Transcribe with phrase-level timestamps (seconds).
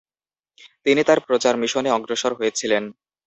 [0.85, 2.83] তিনি তার প্রচার মিশনে অগ্রসর হয়েছিলেন।